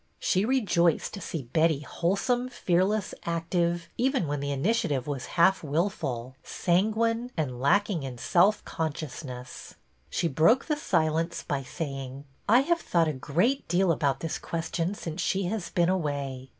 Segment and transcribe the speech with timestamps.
[0.19, 5.63] She rejoiced to see Betty whole some, fearless, active, even when the initiative was half
[5.63, 9.75] wilful, sanguine, and lacking in self consciousness.
[10.09, 14.71] She broke the silence by saying: I have thought a great deal about this ques
[14.73, 16.49] tion since she has been away.